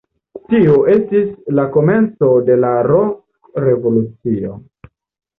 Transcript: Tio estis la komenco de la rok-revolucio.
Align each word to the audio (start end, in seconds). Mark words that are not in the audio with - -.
Tio 0.51 0.77
estis 0.93 1.27
la 1.59 1.65
komenco 1.75 2.29
de 2.47 2.55
la 2.61 2.71
rok-revolucio. 2.87 4.55